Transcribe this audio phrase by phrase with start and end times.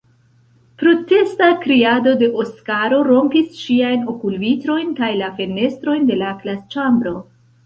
[0.83, 7.15] Protesta kriado de Oskaro rompis ŝiajn okulvitrojn kaj la fenestrojn de la klasĉambro.